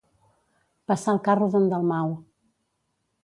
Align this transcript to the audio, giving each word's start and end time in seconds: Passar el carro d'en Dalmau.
Passar 0.91 1.13
el 1.17 1.21
carro 1.27 1.49
d'en 1.55 1.69
Dalmau. 1.73 2.09